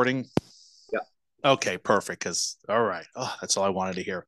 [0.00, 0.24] recording?
[0.90, 1.50] Yeah.
[1.50, 2.20] Okay, perfect.
[2.20, 4.24] Because all right, oh, that's all I wanted to hear.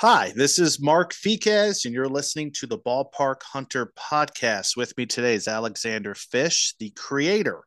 [0.00, 4.76] Hi, this is Mark Viquez, and you're listening to the Ballpark Hunter podcast.
[4.76, 7.62] With me today is Alexander Fish, the creator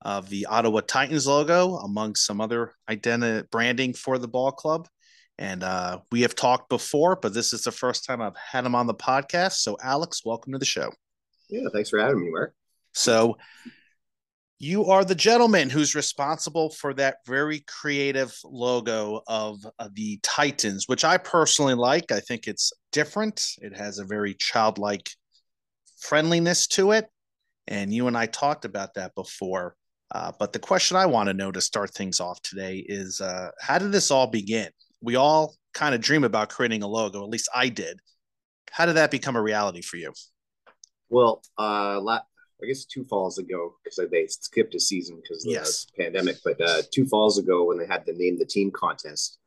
[0.00, 4.88] of the Ottawa Titans logo, among some other identity branding for the ball club.
[5.36, 8.74] And uh, we have talked before, but this is the first time I've had him
[8.74, 9.56] on the podcast.
[9.56, 10.90] So, Alex, welcome to the show.
[11.50, 12.54] Yeah, thanks for having me, Mark.
[12.94, 13.36] So,
[14.62, 20.86] you are the gentleman who's responsible for that very creative logo of uh, the Titans,
[20.86, 22.12] which I personally like.
[22.12, 23.42] I think it's different.
[23.62, 25.08] It has a very childlike
[25.98, 27.06] friendliness to it.
[27.68, 29.76] And you and I talked about that before.
[30.14, 33.48] Uh, but the question I want to know to start things off today is uh,
[33.62, 34.68] how did this all begin?
[35.00, 37.98] We all kind of dream about creating a logo, at least I did.
[38.70, 40.12] How did that become a reality for you?
[41.08, 41.98] Well, uh,
[42.62, 45.86] I guess two falls ago because they skipped a season because of yes.
[45.96, 46.36] the pandemic.
[46.44, 49.38] But uh, two falls ago, when they had the name the team contest,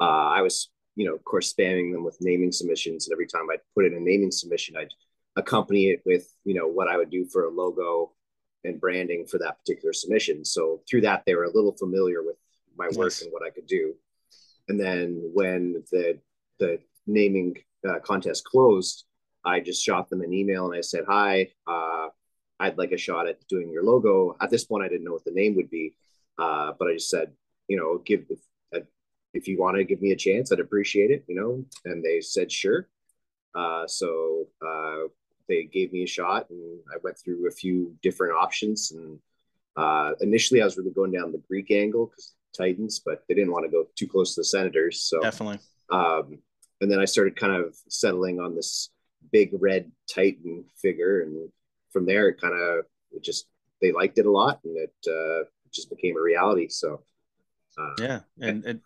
[0.00, 3.06] uh, I was, you know, of course, spamming them with naming submissions.
[3.06, 4.92] And every time I'd put in a naming submission, I'd
[5.36, 8.12] accompany it with, you know, what I would do for a logo
[8.64, 10.44] and branding for that particular submission.
[10.44, 12.36] So through that, they were a little familiar with
[12.76, 13.94] my work and what I could do.
[14.68, 16.18] And then when the
[16.58, 17.56] the naming
[17.88, 19.04] uh, contest closed,
[19.44, 22.08] I just shot them an email and I said, "Hi, uh,
[22.60, 24.36] I'd like a shot at doing your logo.
[24.40, 25.94] At this point, I didn't know what the name would be,
[26.38, 27.32] uh, but I just said,
[27.68, 28.38] you know, give if,
[28.74, 28.84] uh,
[29.34, 31.64] if you want to give me a chance, I'd appreciate it, you know.
[31.84, 32.88] And they said sure.
[33.54, 35.08] Uh, so uh,
[35.48, 38.92] they gave me a shot, and I went through a few different options.
[38.92, 39.18] And
[39.76, 43.52] uh, initially, I was really going down the Greek angle because Titans, but they didn't
[43.52, 45.02] want to go too close to the Senators.
[45.02, 45.60] So definitely.
[45.90, 46.38] Um,
[46.80, 48.90] and then I started kind of settling on this
[49.32, 51.48] big red Titan figure and
[51.92, 53.46] from there, it kind of it just
[53.80, 56.68] they liked it a lot, and it uh, just became a reality.
[56.68, 57.02] So
[57.78, 58.80] uh, yeah, and, and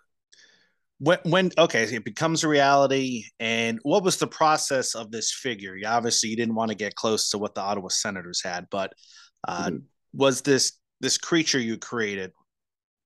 [0.98, 3.24] when when okay, it becomes a reality.
[3.40, 5.76] And what was the process of this figure?
[5.76, 8.92] You obviously you didn't want to get close to what the Ottawa Senators had, but
[9.48, 9.78] uh, mm-hmm.
[10.14, 12.32] was this this creature you created?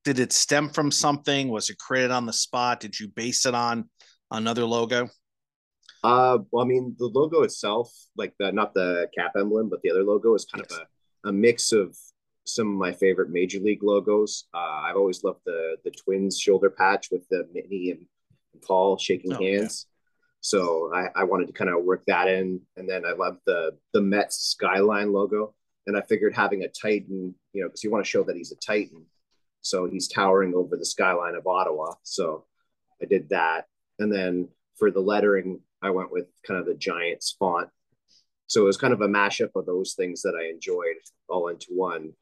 [0.05, 1.49] Did it stem from something?
[1.49, 2.81] Was it created on the spot?
[2.81, 3.89] Did you base it on
[4.31, 5.09] another logo?
[6.07, 9.91] Uh, well, I mean, the logo itself, like the not the cap emblem, but the
[9.91, 10.79] other logo is kind yes.
[10.79, 10.87] of
[11.25, 11.97] a, a mix of
[12.45, 14.45] some of my favorite major league logos.
[14.55, 18.07] Uh, I've always loved the the Twins shoulder patch with the Minnie and
[18.63, 19.87] Paul shaking oh, hands.
[19.89, 19.93] Yeah.
[20.43, 23.73] So I, I wanted to kind of work that in, and then I love the
[23.93, 25.55] the Mets skyline logo.
[25.89, 28.53] And I figured having a Titan, you know, because you want to show that he's
[28.53, 29.07] a Titan,
[29.61, 31.95] so he's towering over the skyline of Ottawa.
[32.05, 32.45] So
[33.03, 33.67] I did that,
[33.99, 37.69] and then for the lettering, I went with kind of the Giants font.
[38.47, 40.97] So it was kind of a mashup of those things that I enjoyed
[41.29, 42.13] all into one.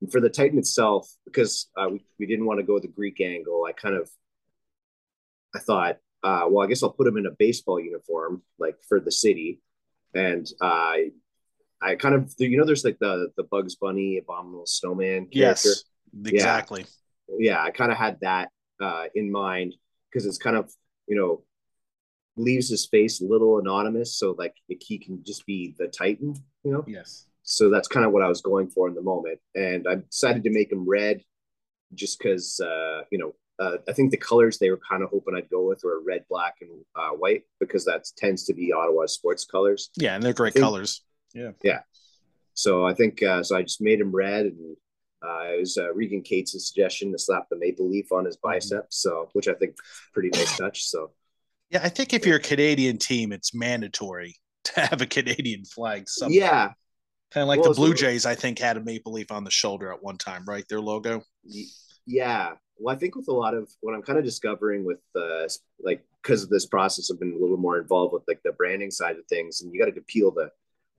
[0.00, 3.20] And for the Titan itself, because uh, we, we didn't want to go the Greek
[3.20, 4.10] angle, I kind of
[5.54, 9.00] I thought, uh, well, I guess I'll put him in a baseball uniform, like for
[9.00, 9.60] the city.
[10.14, 10.94] And uh,
[11.80, 15.68] I kind of, you know, there's like the the Bugs Bunny abominable snowman character.
[15.68, 15.84] Yes,
[16.24, 16.86] exactly.
[17.28, 19.74] Yeah, yeah I kind of had that uh, in mind
[20.10, 20.72] because it's kind of,
[21.06, 21.42] you know,
[22.38, 26.34] leaves his face a little anonymous, so like he can just be the Titan,
[26.64, 26.84] you know.
[26.86, 27.26] Yes.
[27.42, 30.44] So that's kind of what I was going for in the moment, and I decided
[30.44, 31.22] to make him red,
[31.94, 35.34] just because uh, you know uh, I think the colors they were kind of hoping
[35.34, 39.06] I'd go with were red, black, and uh, white because that tends to be Ottawa
[39.06, 39.90] sports colors.
[39.96, 41.02] Yeah, and they're great think, colors.
[41.34, 41.52] Yeah.
[41.62, 41.80] Yeah.
[42.54, 43.56] So I think uh, so.
[43.56, 44.76] I just made him red, and
[45.22, 48.48] uh, it was uh, Regan Katz' suggestion to slap the maple leaf on his mm-hmm.
[48.48, 49.76] biceps, so which I think
[50.12, 50.84] pretty nice touch.
[50.84, 51.10] So
[51.70, 56.08] yeah, I think if you're a Canadian team, it's mandatory to have a Canadian flag.
[56.08, 56.38] Somewhere.
[56.38, 56.72] Yeah,
[57.30, 58.26] kind of like well, the Blue Jays.
[58.26, 60.64] I think had a maple leaf on the shoulder at one time, right?
[60.68, 61.22] Their logo.
[62.06, 65.48] Yeah, well, I think with a lot of what I'm kind of discovering with uh,
[65.80, 68.90] like because of this process, I've been a little more involved with like the branding
[68.90, 70.50] side of things, and you got to appeal to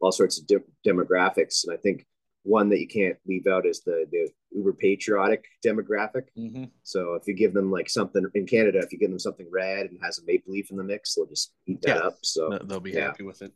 [0.01, 0.57] all sorts of di-
[0.87, 1.65] demographics.
[1.65, 2.05] And I think
[2.43, 6.23] one that you can't leave out is the the uber patriotic demographic.
[6.37, 6.65] Mm-hmm.
[6.83, 9.87] So if you give them like something in Canada, if you give them something red
[9.87, 12.01] and has a maple leaf in the mix, they'll just eat that yeah.
[12.01, 12.17] up.
[12.23, 13.05] So they'll be yeah.
[13.05, 13.51] happy with it.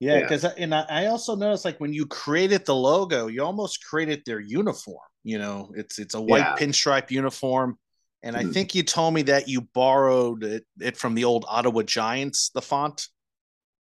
[0.00, 0.54] Yeah, because yeah.
[0.58, 4.98] and I also noticed like when you created the logo, you almost created their uniform.
[5.22, 7.78] You know, it's it's a white pinstripe uniform.
[8.24, 8.52] And I mm.
[8.52, 12.62] think you told me that you borrowed it, it, from the old Ottawa Giants, the
[12.62, 13.08] font,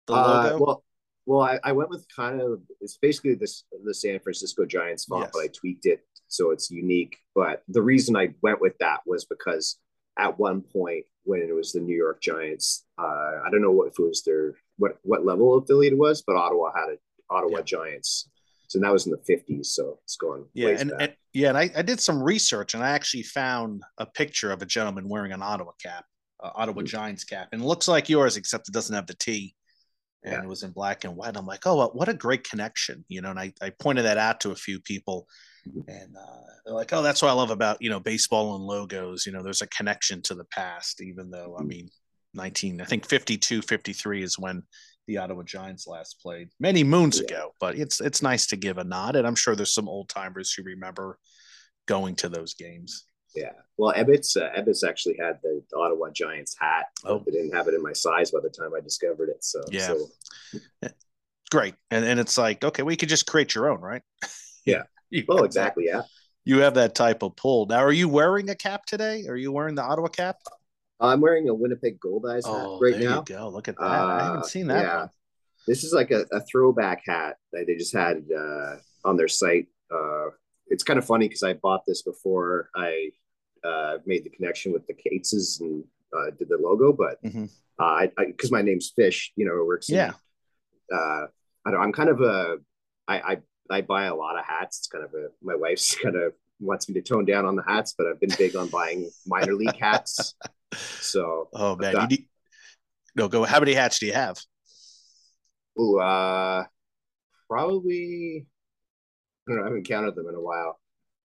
[0.07, 0.57] the logo.
[0.57, 0.85] Uh, well,
[1.31, 5.27] well, I, I, went with kind of it's basically this the San Francisco Giants font,
[5.27, 5.31] yes.
[5.33, 7.19] but I tweaked it so it's unique.
[7.37, 9.79] But the reason I went with that was because
[10.19, 13.87] at one point when it was the New York Giants, uh, I don't know what
[13.87, 17.01] if it was their what what level affiliate it was, but Ottawa had it.
[17.31, 17.63] Ottawa yeah.
[17.63, 18.29] Giants.
[18.67, 19.67] So that was in the 50s.
[19.67, 20.47] So it's going.
[20.53, 24.07] Yeah, and, and, yeah, and I, I did some research and I actually found a
[24.07, 26.05] picture of a gentleman wearing an Ottawa cap,
[26.43, 26.87] uh, Ottawa mm-hmm.
[26.87, 29.55] Giants cap, and it looks like yours, except it doesn't have the T.
[30.23, 30.43] And yeah.
[30.43, 31.37] it was in black and white.
[31.37, 33.31] I'm like, oh, what a great connection, you know.
[33.31, 35.27] And I, I pointed that out to a few people,
[35.67, 35.89] mm-hmm.
[35.89, 39.25] and uh, they're like, oh, that's what I love about you know baseball and logos.
[39.25, 41.69] You know, there's a connection to the past, even though I mm-hmm.
[41.69, 41.89] mean,
[42.35, 44.63] 19, I think 52, 53 is when
[45.07, 47.25] the Ottawa Giants last played many moons yeah.
[47.25, 47.55] ago.
[47.59, 50.53] But it's it's nice to give a nod, and I'm sure there's some old timers
[50.53, 51.19] who remember
[51.87, 53.07] going to those games.
[53.35, 56.87] Yeah, well, Ebbets uh, Ebbets actually had the Ottawa Giants hat.
[57.05, 59.43] Oh, they didn't have it in my size by the time I discovered it.
[59.43, 60.89] So yeah, so.
[61.51, 61.75] great.
[61.91, 64.03] And and it's like okay, well, you could just create your own, right?
[64.67, 64.83] Yeah.
[65.31, 65.87] oh, exactly.
[65.87, 66.03] Yeah.
[66.45, 67.65] You have that type of pull.
[67.65, 69.25] Now, are you wearing a cap today?
[69.27, 70.37] Are you wearing the Ottawa cap?
[71.01, 73.23] I'm wearing a Winnipeg Goldeyes hat oh, right now.
[73.23, 73.49] go.
[73.49, 73.83] Look at that.
[73.83, 74.85] Uh, I haven't seen that.
[74.85, 74.99] Yeah.
[74.99, 75.11] One.
[75.67, 79.69] This is like a, a, throwback hat that they just had uh, on their site.
[79.91, 80.27] Uh,
[80.69, 83.11] it's kind of funny because I bought this before I
[83.65, 85.85] uh, made the connection with the Katzes and
[86.17, 87.47] uh, did their logo, but mm-hmm.
[87.79, 89.89] Uh, I because my name's Fish, you know, it works.
[89.89, 90.13] Yeah.
[90.91, 91.29] In,
[91.67, 92.59] I don't, I'm kind of a
[93.09, 93.37] I, I
[93.71, 94.81] I buy a lot of hats.
[94.81, 97.63] It's kind of a my wife's kind of wants me to tone down on the
[97.63, 100.35] hats, but I've been big on buying minor league hats.
[101.01, 102.29] So, oh man, you need,
[103.17, 103.43] no go.
[103.43, 104.39] How many hats do you have?
[105.77, 106.63] Oh, uh,
[107.49, 108.47] probably.
[108.47, 109.63] I don't know.
[109.65, 110.79] I haven't counted them in a while.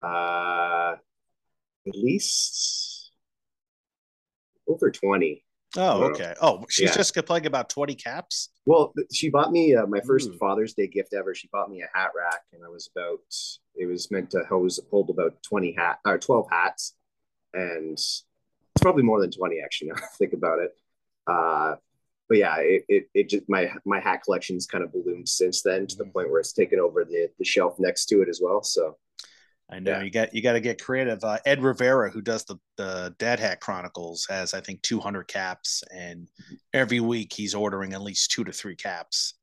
[0.01, 0.95] Uh,
[1.87, 3.11] at least
[4.67, 5.43] over twenty.
[5.75, 6.33] Oh, okay.
[6.41, 6.95] Oh, she's yeah.
[6.95, 8.49] just playing about 20 caps.
[8.65, 10.37] Well, she bought me uh, my first Ooh.
[10.37, 11.35] Father's Day gift ever.
[11.35, 13.19] She bought me a hat rack, and I was about,
[13.75, 16.95] it was meant to hose, hold about 20 hat or 12 hats.
[17.53, 18.23] And it's
[18.81, 20.71] probably more than 20 actually, now I think about it.
[21.27, 21.75] Uh,
[22.29, 25.87] but yeah, it, it, it just, my, my hat collection's kind of ballooned since then
[25.87, 26.13] to the mm.
[26.13, 28.63] point where it's taken over the, the shelf next to it as well.
[28.63, 28.97] So
[29.69, 30.03] I know yeah.
[30.03, 31.23] you got you got to get creative.
[31.23, 35.83] Uh, Ed Rivera, who does the the Dad Hat Chronicles, has I think 200 caps,
[35.93, 36.27] and
[36.73, 39.33] every week he's ordering at least two to three caps.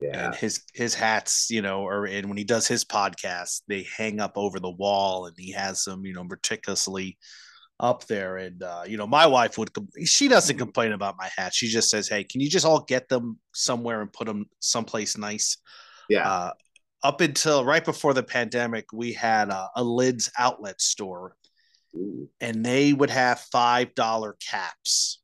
[0.00, 0.26] Yeah.
[0.26, 4.20] And his his hats, you know, or and when he does his podcast, they hang
[4.20, 7.18] up over the wall, and he has them, you know, meticulously
[7.78, 8.38] up there.
[8.38, 9.70] And uh, you know, my wife would
[10.04, 11.54] she doesn't complain about my hat.
[11.54, 15.18] She just says, "Hey, can you just all get them somewhere and put them someplace
[15.18, 15.58] nice?"
[16.08, 16.28] Yeah.
[16.28, 16.52] Uh,
[17.04, 21.36] up until right before the pandemic, we had a, a lids outlet store,
[21.94, 22.28] Ooh.
[22.40, 25.20] and they would have five dollar caps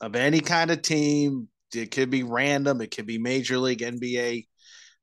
[0.00, 1.48] of any kind of team.
[1.72, 2.80] It could be random.
[2.80, 4.46] It could be Major League, NBA,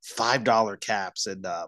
[0.02, 1.68] five dollar caps, and uh,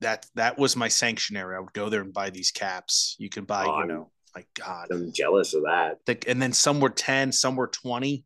[0.00, 1.56] that that was my sanctuary.
[1.56, 3.14] I would go there and buy these caps.
[3.18, 5.98] You could buy, oh, you know, my God, I'm jealous of that.
[6.26, 8.24] And then some were ten, some were 20 mm-hmm.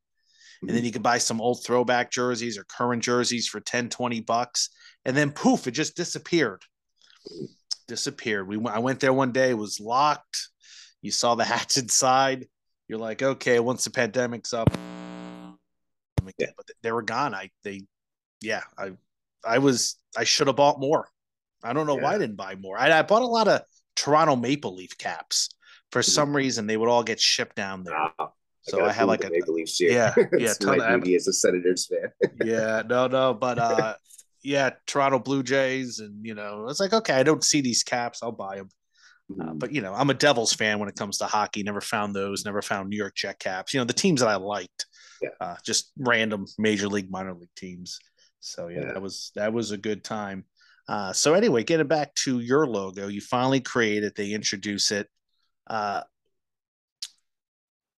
[0.63, 0.87] and then mm-hmm.
[0.87, 4.71] you could buy some old throwback jerseys or current jerseys for 10, 20 bucks
[5.07, 6.63] and then poof, it just disappeared.
[7.87, 8.49] Disappeared.
[8.49, 10.49] We went, I went there one day, it was locked.
[11.01, 12.49] You saw the hats inside.
[12.89, 14.69] You're like, okay, once the pandemic's up,
[16.39, 16.49] yeah.
[16.57, 17.35] but they were gone.
[17.35, 17.83] I they,
[18.43, 18.93] yeah, I
[19.45, 21.09] I was I should have bought more.
[21.63, 22.03] I don't know yeah.
[22.03, 22.79] why I didn't buy more.
[22.79, 23.63] I, I bought a lot of
[23.95, 25.51] Toronto Maple Leaf caps.
[25.91, 26.11] For mm-hmm.
[26.11, 27.97] some reason, they would all get shipped down there.
[27.97, 28.31] Ah,
[28.63, 29.91] so I, I have like a Maple Leafs here.
[29.91, 30.53] Yeah, yeah.
[30.63, 32.11] my duty as a Senators fan.
[32.45, 33.95] yeah, no, no, but uh,
[34.47, 38.23] yeah, Toronto Blue Jays, and you know, it's like okay, I don't see these caps,
[38.23, 38.69] I'll buy them.
[39.41, 41.65] Uh, but you know, I'm a Devils fan when it comes to hockey.
[41.65, 42.45] Never found those.
[42.45, 43.75] Never found New York Jet caps.
[43.75, 44.87] You know, the teams that I liked,
[45.21, 45.31] yeah.
[45.41, 47.99] uh, just random major league, minor league teams.
[48.39, 48.93] So yeah, yeah.
[48.93, 50.45] that was that was a good time.
[50.89, 54.15] Uh, so anyway, getting back to your logo, you finally create it.
[54.15, 55.09] They introduce it.
[55.67, 56.03] Uh,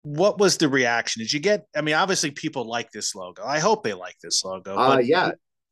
[0.04, 1.22] what was the reaction?
[1.22, 1.68] Did you get?
[1.75, 3.44] I mean, obviously, people like this logo.
[3.46, 4.77] I hope they like this logo.
[4.77, 5.32] Uh, yeah,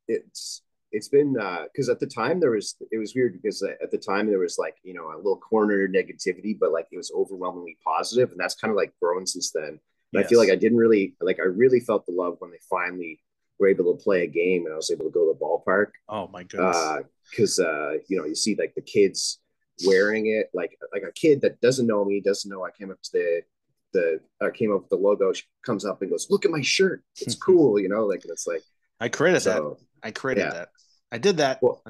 [0.10, 0.62] it's
[0.92, 3.98] it's been because uh, at the time there was it was weird because at the
[3.98, 7.78] time there was like you know a little corner negativity, but like it was overwhelmingly
[7.84, 9.80] positive, and that's kind of like grown since then.
[10.12, 10.26] Yes.
[10.26, 13.20] I feel like I didn't really like I really felt the love when they finally
[13.60, 15.92] were able to play a game and I was able to go to the ballpark.
[16.10, 17.06] Oh my goodness!
[17.30, 19.40] Because uh, uh, you know you see like the kids
[19.86, 23.02] wearing it, like like a kid that doesn't know me, doesn't know I came up
[23.02, 23.42] to the
[23.94, 25.34] the I came up with the logo.
[25.34, 27.04] She comes up and goes, "Look at my shirt!
[27.20, 28.06] It's cool," you know.
[28.06, 28.62] Like it's like
[29.00, 30.08] I created so, that.
[30.08, 30.52] I created yeah.
[30.52, 30.70] that.
[31.16, 31.60] I did that.
[31.62, 31.82] Well,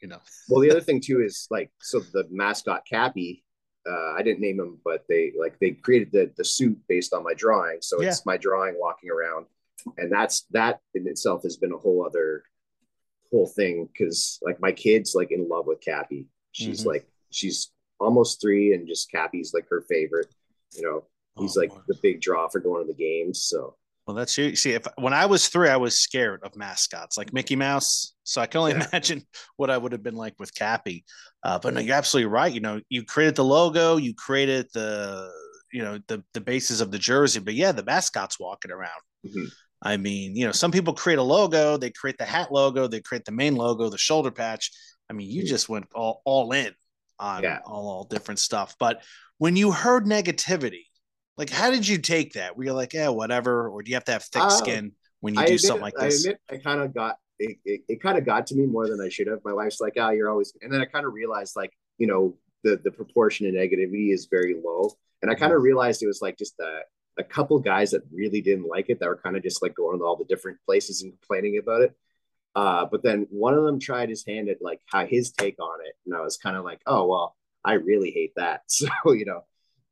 [0.00, 0.18] you know.
[0.48, 3.44] well, the other thing too is like so the mascot Cappy.
[3.88, 7.22] Uh, I didn't name him, but they like they created the the suit based on
[7.22, 7.78] my drawing.
[7.82, 8.08] So yeah.
[8.08, 9.46] it's my drawing walking around,
[9.98, 12.42] and that's that in itself has been a whole other
[13.30, 16.26] whole thing because like my kid's like in love with Cappy.
[16.52, 16.88] She's mm-hmm.
[16.88, 20.34] like she's almost three, and just Cappy's like her favorite.
[20.74, 21.04] You know,
[21.38, 23.42] he's oh, like the big draw for going to the games.
[23.44, 23.76] So
[24.06, 24.56] well, that's you.
[24.56, 28.13] See, if when I was three, I was scared of mascots like Mickey Mouse.
[28.24, 28.86] So I can only yeah.
[28.92, 29.22] imagine
[29.56, 31.04] what I would have been like with Cappy.
[31.42, 32.52] Uh, but no, you're absolutely right.
[32.52, 35.30] You know, you created the logo, you created the
[35.72, 39.00] you know the the basis of the jersey, but yeah, the mascot's walking around.
[39.26, 39.46] Mm-hmm.
[39.82, 43.00] I mean, you know, some people create a logo, they create the hat logo, they
[43.00, 44.70] create the main logo, the shoulder patch.
[45.10, 45.48] I mean, you mm-hmm.
[45.48, 46.72] just went all, all in
[47.18, 47.58] on yeah.
[47.66, 48.76] all, all different stuff.
[48.80, 49.02] But
[49.36, 50.84] when you heard negativity,
[51.36, 52.56] like how did you take that?
[52.56, 55.34] Were you like, yeah, whatever, or do you have to have thick uh, skin when
[55.34, 56.26] you I do admit, something like this?
[56.26, 58.88] I admit, I kind of got it, it, it kind of got to me more
[58.88, 59.40] than I should have.
[59.44, 62.36] My wife's like, oh, you're always, and then I kind of realized like, you know,
[62.62, 64.90] the the proportion of negativity is very low,
[65.22, 65.66] and I kind of mm-hmm.
[65.66, 66.80] realized it was like just a
[67.18, 69.98] a couple guys that really didn't like it that were kind of just like going
[69.98, 71.94] to all the different places and complaining about it.
[72.56, 75.80] Uh, but then one of them tried his hand at like how his take on
[75.84, 78.62] it, and I was kind of like, oh well, I really hate that.
[78.68, 79.44] So you know,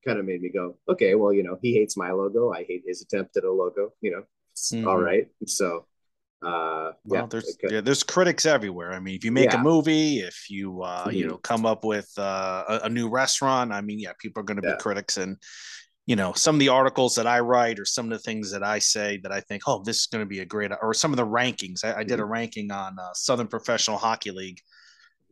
[0.04, 2.84] kind of made me go, okay, well, you know, he hates my logo, I hate
[2.87, 3.92] his attempt at a logo.
[4.00, 4.25] You know,
[4.56, 4.88] mm-hmm.
[4.88, 5.28] all right.
[5.46, 5.87] So
[6.44, 9.61] uh well yeah, there's yeah, there's critics everywhere i mean if you make yeah.
[9.61, 11.16] a movie if you uh mm-hmm.
[11.16, 14.44] you know come up with uh, a, a, new restaurant i mean yeah people are
[14.44, 15.37] going to be critics and
[16.06, 18.64] you know some of the articles that i write or some of the things that
[18.64, 21.12] i say that i think oh this is going to be a great or some
[21.12, 22.32] of the rankings i, I did a mm-hmm.
[22.32, 24.61] ranking on uh, southern professional hockey league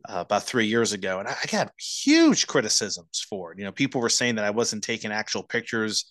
[0.09, 3.71] uh, about three years ago and I, I got huge criticisms for it you know
[3.71, 6.05] people were saying that i wasn't taking actual pictures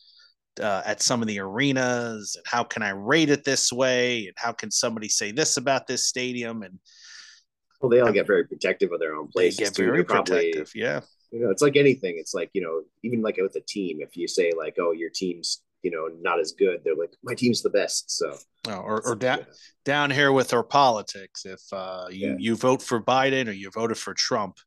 [0.58, 4.34] uh, at some of the arenas and how can I rate it this way and
[4.36, 6.78] how can somebody say this about this stadium and
[7.80, 9.84] well they all get very protective of their own places they get too.
[9.86, 13.36] very probably, protective yeah you know it's like anything it's like you know even like
[13.36, 16.80] with a team if you say like oh your team's you know not as good
[16.84, 18.32] they're like my team's the best so
[18.68, 19.46] oh, or, or down
[19.84, 22.36] down here with our politics if uh, you yeah.
[22.38, 24.58] you vote for biden or you voted for trump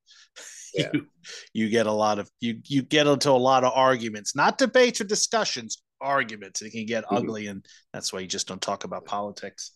[0.75, 0.89] yeah.
[0.93, 1.05] you,
[1.53, 5.01] you get a lot of you you get into a lot of arguments, not debates
[5.01, 6.61] or discussions, arguments.
[6.61, 7.15] It can get mm-hmm.
[7.15, 9.71] ugly, and that's why you just don't talk about politics.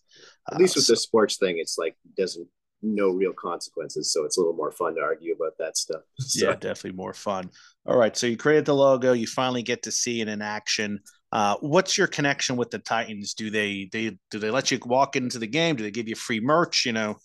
[0.52, 2.48] At least with so, the sports thing, it's like doesn't
[2.82, 6.02] no real consequences, so it's a little more fun to argue about that stuff.
[6.20, 6.50] So.
[6.50, 7.50] Yeah, definitely more fun.
[7.86, 11.00] All right, so you created the logo, you finally get to see it in action.
[11.32, 13.34] Uh, what's your connection with the Titans?
[13.34, 15.76] Do they they do they let you walk into the game?
[15.76, 16.86] Do they give you free merch?
[16.86, 17.18] You know,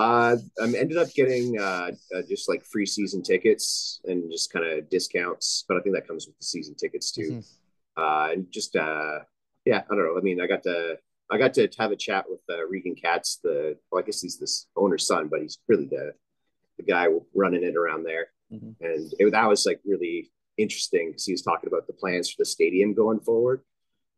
[0.00, 4.64] uh, I ended up getting uh, uh, just like free season tickets and just kind
[4.64, 7.42] of discounts, but I think that comes with the season tickets too.
[7.42, 8.02] Mm-hmm.
[8.02, 9.18] Uh, and just uh,
[9.66, 10.16] yeah, I don't know.
[10.16, 10.96] I mean, I got to
[11.30, 14.38] I got to have a chat with uh, Regan Katz, the well, I guess he's
[14.38, 16.14] this owner's son, but he's really the
[16.78, 18.82] the guy running it around there, mm-hmm.
[18.82, 22.36] and it, that was like really interesting because he was talking about the plans for
[22.38, 23.62] the stadium going forward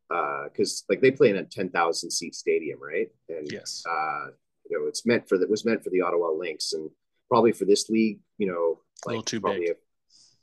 [0.08, 3.08] because uh, like they play in a 10,000 seat stadium, right?
[3.28, 4.26] And yes, uh,
[4.72, 6.90] you know, it's meant for that was meant for the Ottawa Lynx and
[7.28, 9.70] probably for this league, you know, like a little too big.
[9.70, 9.74] A,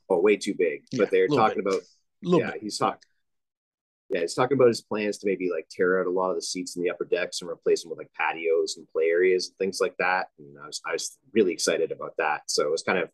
[0.10, 0.84] oh, way too big.
[0.92, 1.74] Yeah, but they're talking bit.
[1.74, 1.82] about
[2.22, 2.62] yeah, bit.
[2.62, 3.00] he's talking
[4.10, 6.42] yeah, he's talking about his plans to maybe like tear out a lot of the
[6.42, 9.58] seats in the upper decks and replace them with like patios and play areas and
[9.58, 10.28] things like that.
[10.40, 12.42] And I was I was really excited about that.
[12.48, 13.10] So it was kind of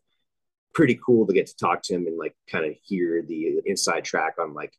[0.74, 4.04] pretty cool to get to talk to him and like kind of hear the inside
[4.04, 4.74] track on like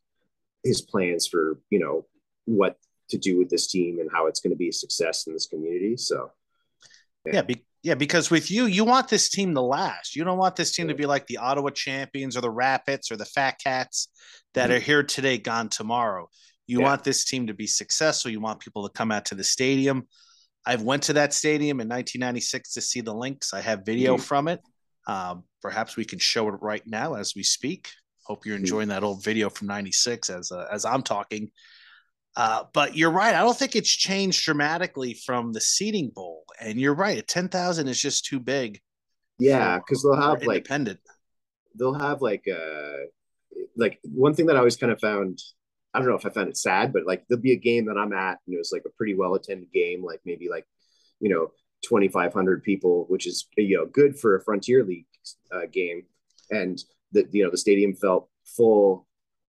[0.62, 2.06] his plans for you know
[2.44, 2.76] what
[3.10, 5.46] to do with this team and how it's going to be a success in this
[5.46, 5.96] community.
[5.96, 6.30] So,
[7.24, 10.16] yeah, yeah, be, yeah, because with you, you want this team to last.
[10.16, 13.16] You don't want this team to be like the Ottawa Champions or the Rapids or
[13.16, 14.08] the Fat Cats
[14.54, 14.76] that mm-hmm.
[14.76, 16.28] are here today, gone tomorrow.
[16.66, 16.86] You yeah.
[16.86, 18.30] want this team to be successful.
[18.30, 20.06] You want people to come out to the stadium.
[20.66, 23.54] I've went to that stadium in 1996 to see the Lynx.
[23.54, 24.22] I have video mm-hmm.
[24.22, 24.60] from it.
[25.06, 27.88] Um, perhaps we can show it right now as we speak.
[28.24, 28.64] Hope you're mm-hmm.
[28.64, 31.50] enjoying that old video from '96 as uh, as I'm talking.
[32.38, 33.34] Uh, but you're right.
[33.34, 36.44] I don't think it's changed dramatically from the seating bowl.
[36.60, 37.26] And you're right.
[37.26, 38.80] Ten thousand is just too big.
[39.40, 41.00] Yeah, because they'll have like independent.
[41.74, 43.06] They'll have like uh
[43.76, 45.40] like one thing that I always kind of found.
[45.92, 47.98] I don't know if I found it sad, but like there'll be a game that
[47.98, 50.66] I'm at, and it was like a pretty well attended game, like maybe like
[51.18, 51.50] you know
[51.86, 55.06] 2,500 people, which is you know good for a Frontier League
[55.50, 56.04] uh, game,
[56.52, 56.78] and
[57.10, 59.07] the you know the stadium felt full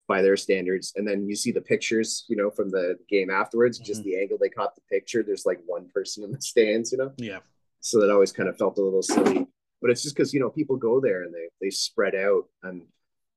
[0.09, 0.95] by their standards.
[0.97, 3.87] And then you see the pictures, you know, from the game afterwards, mm-hmm.
[3.87, 5.23] just the angle they caught the picture.
[5.23, 7.13] There's like one person in the stands, you know?
[7.19, 7.41] Yeah.
[7.81, 9.47] So that always kind of felt a little silly.
[9.81, 12.83] But it's just because, you know, people go there and they they spread out and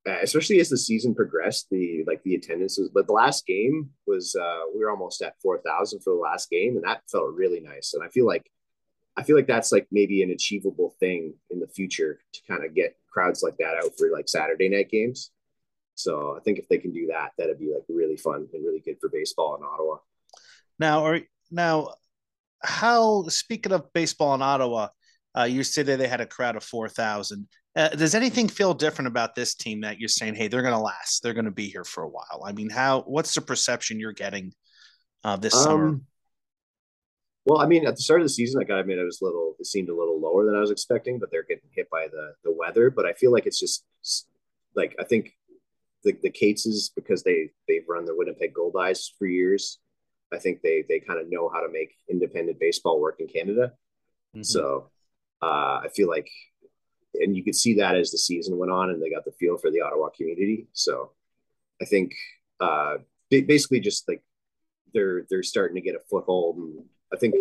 [0.07, 3.91] uh, especially as the season progressed, the like the attendance was but the last game
[4.07, 7.35] was uh we were almost at four thousand for the last game, and that felt
[7.35, 7.93] really nice.
[7.93, 8.49] And I feel like
[9.15, 12.73] I feel like that's like maybe an achievable thing in the future to kind of
[12.73, 15.29] get crowds like that out for like Saturday night games
[16.01, 18.79] so I think if they can do that, that'd be like really fun and really
[18.79, 19.97] good for baseball in Ottawa.
[20.79, 21.19] Now, are
[21.51, 21.93] now
[22.61, 24.89] how speaking of baseball in Ottawa,
[25.37, 27.47] uh, you said that they had a crowd of four thousand.
[27.75, 30.79] Uh, does anything feel different about this team that you're saying, hey, they're going to
[30.79, 32.43] last, they're going to be here for a while?
[32.45, 33.01] I mean, how?
[33.03, 34.53] What's the perception you're getting
[35.23, 35.99] uh, this um, summer?
[37.45, 39.21] Well, I mean, at the start of the season, I got to admit, it was
[39.21, 41.89] a little, it seemed a little lower than I was expecting, but they're getting hit
[41.89, 42.89] by the the weather.
[42.89, 43.85] But I feel like it's just
[44.75, 45.33] like I think
[46.03, 49.79] the the Katz because they they've run the Winnipeg Goldeyes for years.
[50.33, 53.73] I think they they kind of know how to make independent baseball work in Canada.
[54.35, 54.43] Mm-hmm.
[54.43, 54.89] So
[55.41, 56.29] uh, I feel like,
[57.15, 59.57] and you could see that as the season went on, and they got the feel
[59.57, 60.67] for the Ottawa community.
[60.73, 61.11] So
[61.81, 62.13] I think
[62.59, 62.97] uh,
[63.29, 64.23] basically just like
[64.93, 67.35] they're they're starting to get a foothold and I think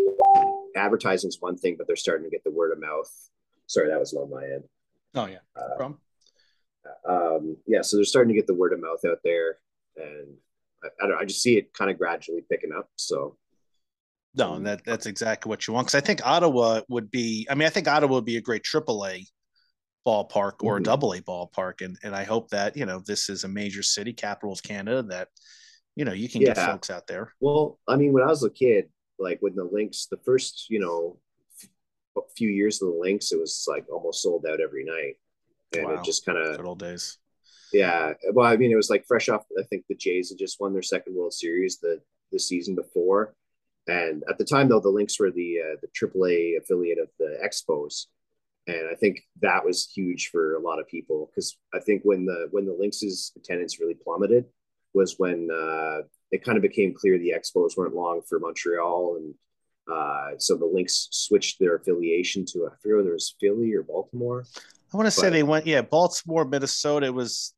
[0.77, 3.11] advertising is one thing, but they're starting to get the word of mouth.
[3.67, 4.65] Sorry, that was on my end.
[5.15, 5.39] Oh yeah.
[5.57, 5.77] Uh,
[7.09, 9.59] um, yeah, so they're starting to get the word of mouth out there,
[9.97, 10.37] and
[10.83, 11.11] I, I don't.
[11.11, 12.89] Know, I just see it kind of gradually picking up.
[12.97, 13.37] So.
[14.37, 15.89] No, and that that's exactly what you want.
[15.89, 17.47] Because I think Ottawa would be.
[17.51, 19.27] I mean, I think Ottawa would be a great AAA
[20.07, 20.77] ballpark or mm-hmm.
[20.77, 23.83] a double A ballpark, and and I hope that you know this is a major
[23.83, 25.29] city, capital of Canada, that
[25.97, 26.55] you know you can yeah.
[26.55, 27.35] get folks out there.
[27.41, 30.81] Well, I mean, when I was a kid, like when the Lynx, the first, you
[30.81, 31.19] know,
[32.17, 35.17] f- few years of the Lynx, it was like almost sold out every night.
[35.77, 35.95] And wow.
[35.95, 37.19] it just kind of good old days.
[37.73, 38.15] Yeah.
[38.33, 39.45] Well, I mean, it was like fresh off.
[39.59, 42.01] I think the Jays had just won their second World Series the
[42.33, 43.35] the season before,
[43.89, 47.39] and at the time though, the Lynx were the uh, the AAA affiliate of the
[47.45, 48.07] Expos,
[48.67, 52.25] and I think that was huge for a lot of people because I think when
[52.25, 54.45] the when the Lynx's attendance really plummeted
[54.95, 59.35] was when uh, it kind of became clear the Expos weren't long for Montreal, and
[59.93, 63.83] uh, so the Lynx switched their affiliation to I forget whether it was Philly or
[63.83, 64.45] Baltimore.
[64.93, 67.07] I want to say they went, yeah, Baltimore, Minnesota.
[67.07, 67.55] It was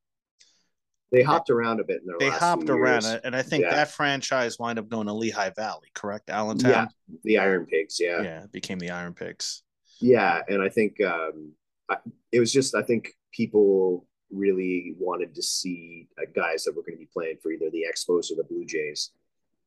[1.11, 3.21] they hopped around a bit in their they hopped around years.
[3.23, 3.75] and i think yeah.
[3.75, 6.87] that franchise wound up going to lehigh valley correct allentown yeah
[7.25, 9.63] the iron pigs yeah yeah became the iron pigs
[10.01, 11.53] yeah and i think um
[11.91, 11.99] I,
[12.33, 16.95] it was just i think people really wanted to see uh, guys that were going
[16.95, 19.11] to be playing for either the Expos or the Blue Jays,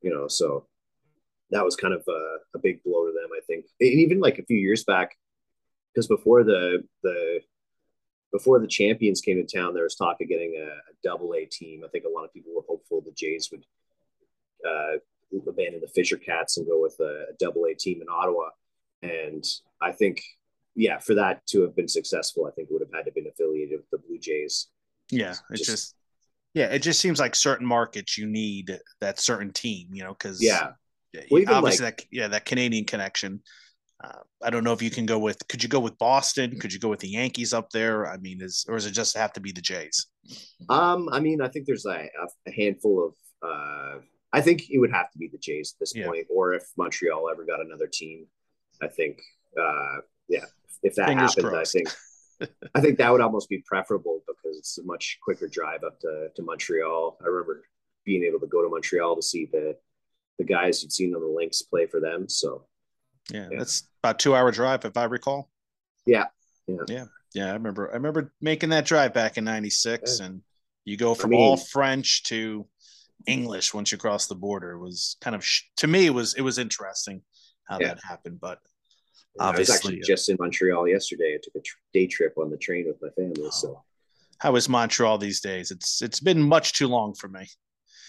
[0.02, 0.28] you know.
[0.28, 0.66] So
[1.52, 3.66] that was kind of a, a big blow to them, I think.
[3.80, 5.16] And even like a few years back,
[5.94, 7.42] because before the the
[8.36, 11.46] before the champions came to town, there was talk of getting a, a double A
[11.46, 11.84] team.
[11.86, 13.64] I think a lot of people were hopeful the Jays would
[14.68, 14.98] uh,
[15.48, 18.50] abandon the Fisher Cats and go with a, a double A team in Ottawa.
[19.02, 19.46] And
[19.82, 20.22] I think
[20.76, 23.28] yeah, for that to have been successful, I think would have had to have been
[23.28, 24.68] affiliated with the Blue Jays.
[25.10, 25.96] Yeah, it just, just
[26.54, 30.44] yeah, it just seems like certain markets you need that certain team, you know, because
[30.44, 30.72] yeah,
[31.32, 33.42] well, obviously like, that yeah that Canadian connection.
[34.04, 35.48] Uh, I don't know if you can go with.
[35.48, 36.60] Could you go with Boston?
[36.60, 38.08] Could you go with the Yankees up there?
[38.08, 40.08] I mean, is or does it just have to be the Jays?
[40.70, 42.10] Um, I mean, I think there's a,
[42.48, 43.14] a handful of.
[43.48, 44.00] Uh,
[44.34, 46.08] I think it would have to be the Jays at this yeah.
[46.08, 48.28] point, or if Montreal ever got another team,
[48.82, 49.22] I think.
[49.58, 50.46] Uh, yeah,
[50.84, 51.76] if that Fingers happens, crossed.
[51.76, 51.98] I think
[52.76, 56.28] I think that would almost be preferable because it's a much quicker drive up to,
[56.36, 57.18] to Montreal.
[57.22, 57.64] I remember
[58.06, 59.76] being able to go to Montreal to see the
[60.38, 62.28] the guys you'd seen on the Lynx play for them.
[62.28, 62.66] So
[63.32, 63.58] yeah, yeah.
[63.58, 65.50] that's about two hour drive if I recall.
[66.06, 66.26] Yeah.
[66.68, 66.76] Yeah.
[66.88, 67.06] Yeah.
[67.34, 67.50] Yeah.
[67.50, 70.28] I remember I remember making that drive back in ninety six yeah.
[70.28, 70.42] and
[70.84, 72.68] you go from I mean, all French to
[73.28, 74.72] English once you cross the border.
[74.72, 75.46] It was kind of
[75.78, 77.22] to me it was it was interesting
[77.66, 77.88] how yeah.
[77.90, 78.60] that happened, but
[79.40, 81.36] Obviously, I was actually uh, just in Montreal yesterday.
[81.36, 83.44] I took a tr- day trip on the train with my family.
[83.44, 83.50] Oh.
[83.50, 83.84] So,
[84.38, 85.72] how is Montreal these days?
[85.72, 87.48] It's it's been much too long for me.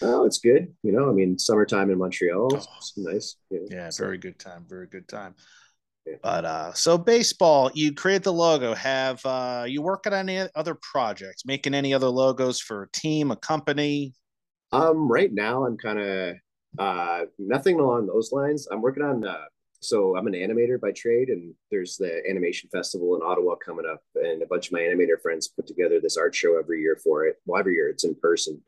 [0.03, 0.75] Oh, it's good.
[0.83, 2.65] You know, I mean, summertime in Montreal, oh,
[2.97, 3.37] nice.
[3.51, 4.05] You know, yeah, so.
[4.05, 4.65] very good time.
[4.69, 5.35] Very good time.
[6.07, 6.17] Yeah.
[6.23, 8.75] But uh, so baseball, you create the logo.
[8.75, 11.45] Have uh, you working on any other projects?
[11.45, 14.15] Making any other logos for a team, a company?
[14.73, 16.37] Um, right now I'm kind of
[16.79, 18.69] uh, nothing along those lines.
[18.71, 19.47] I'm working on uh,
[19.81, 24.03] so I'm an animator by trade, and there's the animation festival in Ottawa coming up,
[24.17, 27.25] and a bunch of my animator friends put together this art show every year for
[27.25, 27.37] it.
[27.47, 28.61] Well, every year it's in person,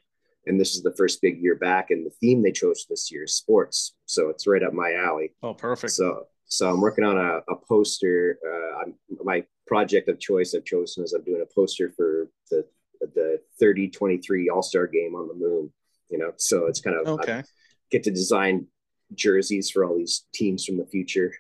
[0.49, 1.91] and this is the first big year back.
[1.91, 5.33] And the theme they chose this year is sports, so it's right up my alley.
[5.43, 5.93] Oh, perfect.
[5.93, 8.39] So, so I'm working on a, a poster.
[8.45, 12.65] Uh, I'm, my project of choice I've chosen is I'm doing a poster for the
[13.01, 15.73] the 3023 All Star Game on the Moon.
[16.11, 17.39] You know, so it's kind of okay.
[17.39, 17.45] I
[17.91, 18.67] get to design
[19.15, 21.33] jerseys for all these teams from the future.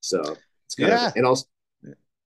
[0.00, 0.20] So
[0.66, 1.08] it's kind yeah.
[1.08, 1.46] of, and also,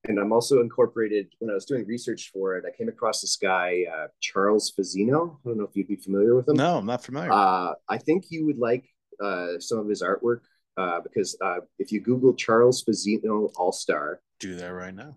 [0.05, 2.65] and I'm also incorporated when I was doing research for it.
[2.67, 5.37] I came across this guy, uh, Charles Fazzino.
[5.45, 6.57] I don't know if you'd be familiar with him.
[6.57, 7.33] No, I'm not familiar.
[7.33, 8.85] Uh, I think you would like
[9.23, 10.41] uh, some of his artwork
[10.77, 15.17] uh, because uh, if you Google Charles Fazzino All Star, do that right now.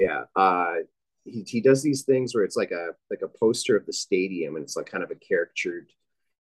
[0.00, 0.76] Yeah, uh,
[1.24, 4.56] he he does these things where it's like a like a poster of the stadium,
[4.56, 5.88] and it's like kind of a caricatured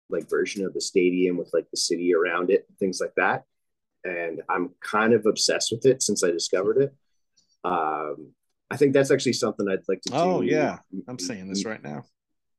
[0.10, 3.44] like version of the stadium with like the city around it, things like that.
[4.06, 6.94] And I'm kind of obsessed with it since I discovered it.
[7.64, 8.34] Um,
[8.70, 10.16] I think that's actually something I'd like to do.
[10.16, 12.04] Oh yeah, I'm saying this right now.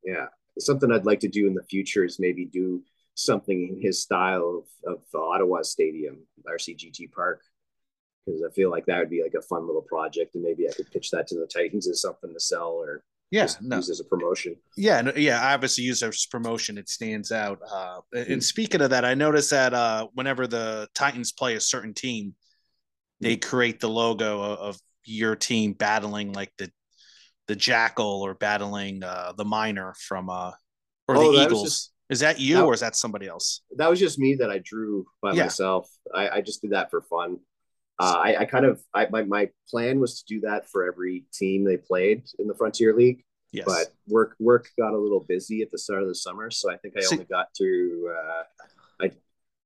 [0.04, 0.26] Yeah,
[0.58, 2.82] something I'd like to do in the future is maybe do
[3.14, 7.40] something in his style of, of Ottawa Stadium, RCGT Park,
[8.24, 10.72] because I feel like that would be like a fun little project, and maybe I
[10.72, 13.76] could pitch that to the Titans as something to sell or yeah, no.
[13.76, 14.56] use as a promotion.
[14.76, 16.78] Yeah, no, yeah, obviously use as promotion.
[16.78, 17.60] It stands out.
[17.68, 18.32] Uh, mm-hmm.
[18.32, 22.34] And speaking of that, I noticed that uh, whenever the Titans play a certain team,
[23.20, 23.48] they mm-hmm.
[23.48, 26.70] create the logo of, of your team battling like the
[27.46, 30.52] the jackal or battling uh, the miner from uh,
[31.08, 31.62] or oh, the Eagles.
[31.64, 33.62] Just, is that you that, or is that somebody else?
[33.76, 35.44] That was just me that I drew by yeah.
[35.44, 35.88] myself.
[36.14, 37.38] I, I, just did that for fun.
[37.98, 41.24] Uh, I, I, kind of I, my my plan was to do that for every
[41.32, 43.24] team they played in the Frontier League.
[43.52, 43.64] Yes.
[43.66, 46.76] But work work got a little busy at the start of the summer, so I
[46.76, 49.10] think I only got to uh, I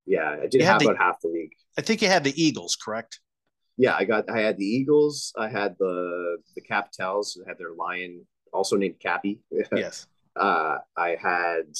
[0.07, 1.53] yeah I did have the, about half the league.
[1.79, 3.19] I think you had the Eagles, correct?
[3.79, 5.33] Yeah, I got I had the Eagles.
[5.39, 7.39] I had the the Capitals.
[7.47, 9.41] Had their lion, also named Cappy.
[9.73, 10.07] yes.
[10.37, 11.73] Uh, I had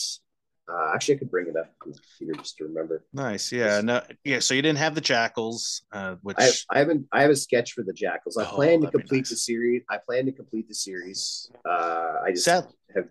[0.71, 1.73] uh, actually, I could bring it up
[2.19, 3.05] here just to remember.
[3.15, 4.39] Nice, yeah, no, yeah.
[4.41, 7.07] So you didn't have the Jackals, uh, which I, I haven't.
[7.11, 8.37] I have a sketch for the Jackals.
[8.37, 9.31] I oh, plan to complete nice.
[9.31, 9.83] the series.
[9.89, 11.51] I plan to complete the series.
[11.69, 12.67] Uh, I just Sad.
[12.95, 13.07] have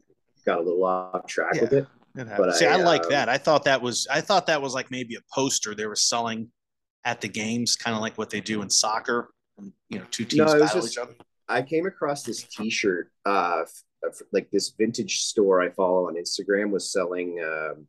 [0.45, 1.88] got a little off track yeah, with it.
[2.15, 3.28] it but See, I, I like um, that.
[3.28, 4.08] I thought that was.
[4.12, 6.52] I thought that was like maybe a poster they were selling
[7.08, 9.32] at the games, kind of like what they do in soccer.
[9.89, 11.15] You know, two teams no, battle just, each other.
[11.48, 13.63] I came across this T-shirt uh,
[14.34, 17.88] like this vintage store I follow on Instagram was selling um,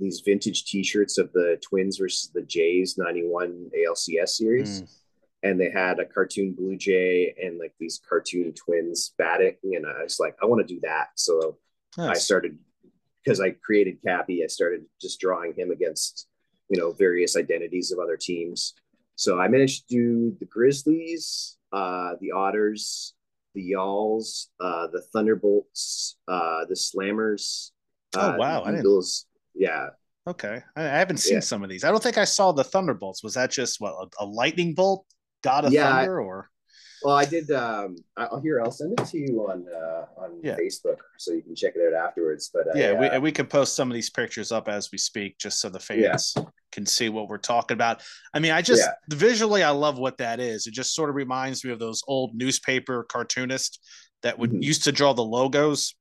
[0.00, 4.88] these vintage T-shirts of the Twins versus the Jays '91 ALCS series, mm.
[5.42, 10.02] and they had a cartoon Blue Jay and like these cartoon Twins batting, and I
[10.02, 11.08] was like, I want to do that.
[11.16, 11.58] So
[11.98, 12.08] nice.
[12.08, 12.58] I started
[13.22, 14.42] because I created Cappy.
[14.42, 16.28] I started just drawing him against
[16.68, 18.74] you know various identities of other teams.
[19.16, 23.14] So I managed to do the Grizzlies, uh, the Otters,
[23.54, 27.70] the Yalls, uh, the Thunderbolts, uh, the Slammers.
[28.16, 28.62] oh wow!
[28.62, 29.26] I Eagles.
[29.54, 29.88] Yeah.
[30.26, 31.40] Okay, I, I haven't seen yeah.
[31.40, 31.84] some of these.
[31.84, 33.22] I don't think I saw the Thunderbolts.
[33.22, 35.04] Was that just what a, a lightning bolt,
[35.42, 36.50] God of yeah, Thunder, or?
[37.04, 37.50] Well, I did.
[37.50, 38.62] Um, I'll here.
[38.62, 40.56] I'll send it to you on uh, on yeah.
[40.56, 42.50] Facebook so you can check it out afterwards.
[42.52, 44.96] But uh, yeah, we uh, we can post some of these pictures up as we
[44.96, 46.44] speak, just so the fans yeah.
[46.72, 48.02] can see what we're talking about.
[48.32, 49.16] I mean, I just yeah.
[49.16, 50.66] visually, I love what that is.
[50.66, 53.80] It just sort of reminds me of those old newspaper cartoonists
[54.22, 54.62] that would mm-hmm.
[54.62, 55.94] used to draw the logos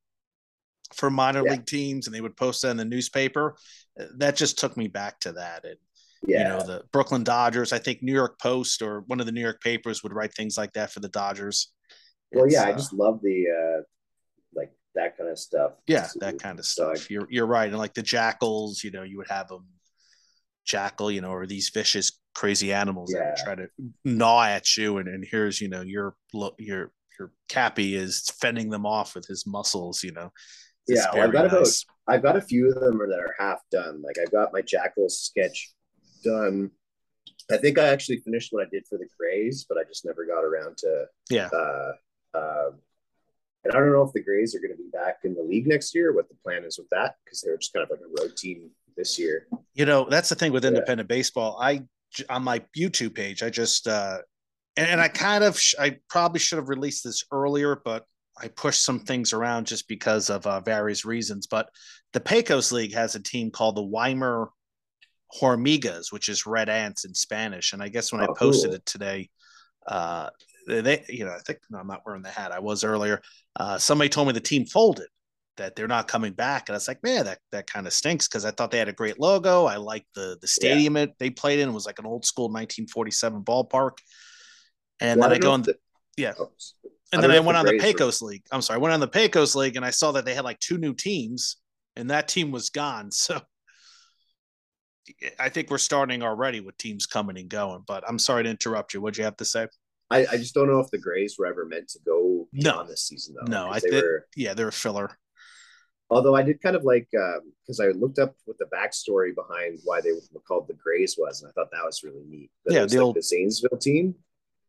[0.93, 3.57] for minor league teams, and they would post that in the newspaper.
[4.15, 5.75] That just took me back to that, and
[6.27, 6.37] yeah.
[6.37, 7.73] you know the Brooklyn Dodgers.
[7.73, 10.57] I think New York Post or one of the New York papers would write things
[10.57, 11.71] like that for the Dodgers.
[12.31, 13.81] Well, it's, yeah, uh, I just love the uh,
[14.55, 15.73] like that kind of stuff.
[15.87, 16.97] Yeah, that kind of stuff.
[16.97, 19.65] So I, you're you're right, and like the jackals, you know, you would have them
[20.65, 23.25] jackal, you know, or these vicious, crazy animals yeah.
[23.25, 23.67] that try to
[24.05, 26.15] gnaw at you, and and here's you know your
[26.57, 30.31] your your Cappy is fending them off with his muscles, you know.
[30.87, 31.83] It's yeah, well, I've got nice.
[31.83, 34.01] about I've got a few of them that are half done.
[34.01, 35.71] Like I've got my jackal sketch
[36.23, 36.71] done.
[37.51, 40.25] I think I actually finished what I did for the Grays, but I just never
[40.25, 41.05] got around to.
[41.29, 41.49] Yeah.
[41.53, 41.91] Uh,
[42.33, 42.71] uh,
[43.63, 45.67] and I don't know if the Grays are going to be back in the league
[45.67, 46.13] next year.
[46.13, 48.35] What the plan is with that because they were just kind of like a road
[48.35, 49.47] team this year.
[49.73, 51.15] You know, that's the thing with independent yeah.
[51.15, 51.57] baseball.
[51.61, 51.83] I
[52.29, 54.19] on my YouTube page, I just uh,
[54.77, 58.05] and, and I kind of I probably should have released this earlier, but
[58.37, 61.47] I pushed some things around just because of uh, various reasons.
[61.47, 61.69] But
[62.13, 64.49] the Pecos League has a team called the Weimar
[65.39, 67.73] hormigas, which is red ants in Spanish.
[67.73, 68.75] And I guess when oh, I posted cool.
[68.75, 69.29] it today,
[69.87, 70.29] uh,
[70.67, 72.51] they, you know, I think no, I'm not wearing the hat.
[72.51, 73.21] I was earlier.
[73.55, 75.07] Uh, somebody told me the team folded,
[75.57, 78.27] that they're not coming back, and I was like, man, that that kind of stinks
[78.27, 79.65] because I thought they had a great logo.
[79.65, 81.03] I liked the the stadium yeah.
[81.03, 83.97] it they played in it was like an old school 1947 ballpark.
[84.99, 85.75] And well, then I, I go in, the,
[86.17, 86.33] yeah.
[86.39, 86.51] Oh,
[87.11, 88.29] and then I went on the Pecos were...
[88.29, 88.43] League.
[88.51, 90.59] I'm sorry, I went on the Pecos League, and I saw that they had like
[90.59, 91.57] two new teams,
[91.95, 93.09] and that team was gone.
[93.23, 93.39] So
[95.39, 97.83] I think we're starting already with teams coming and going.
[97.87, 99.01] But I'm sorry to interrupt you.
[99.01, 99.67] What'd you have to say?
[100.09, 102.79] I, I just don't know if the Grays were ever meant to go no.
[102.79, 103.51] on this season though.
[103.51, 104.03] No, I think
[104.35, 105.17] yeah, they're a filler.
[106.09, 109.79] Although I did kind of like because um, I looked up what the backstory behind
[109.83, 112.51] why they were called the Grays was, and I thought that was really neat.
[112.65, 114.13] That yeah, the like old the Zanesville team,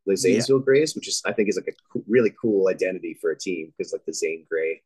[0.07, 0.65] the Zanesville yeah.
[0.65, 3.93] Grays, which is I think is like a really cool identity for a team because
[3.93, 4.83] like the Zane Grey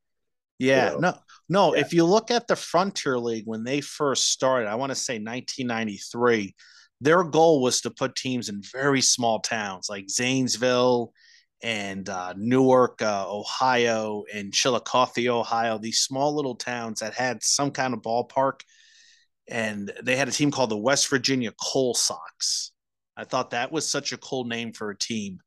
[0.58, 1.14] yeah, no,
[1.48, 1.74] no.
[1.74, 1.80] Yeah.
[1.82, 5.14] If you look at the Frontier League when they first started, I want to say
[5.14, 6.54] 1993,
[7.00, 11.12] their goal was to put teams in very small towns like Zanesville
[11.62, 15.78] and uh, Newark, uh, Ohio, and Chillicothe, Ohio.
[15.78, 18.60] These small little towns that had some kind of ballpark,
[19.48, 22.72] and they had a team called the West Virginia Coal Sox.
[23.16, 25.40] I thought that was such a cool name for a team.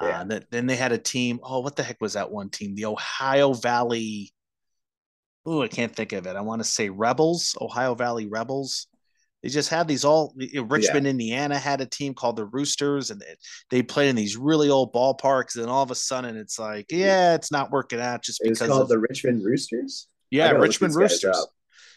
[0.00, 0.20] Yeah.
[0.20, 1.40] Uh, that, then they had a team.
[1.42, 2.74] Oh, what the heck was that one team?
[2.74, 4.32] The Ohio Valley.
[5.44, 6.36] oh, I can't think of it.
[6.36, 8.86] I want to say Rebels, Ohio Valley Rebels.
[9.42, 10.34] They just had these all.
[10.36, 11.10] Richmond, yeah.
[11.10, 13.22] Indiana had a team called the Roosters, and
[13.70, 15.56] they played in these really old ballparks.
[15.56, 18.60] And all of a sudden, it's like, yeah, it's not working out just because.
[18.60, 20.08] It's called of, the Richmond Roosters.
[20.30, 21.46] Yeah, Richmond Roosters.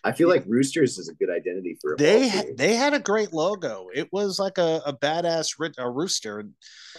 [0.06, 1.96] I feel like Roosters is a good identity for.
[1.98, 3.88] they they had a great logo.
[3.94, 6.44] It was like a, a badass a rooster.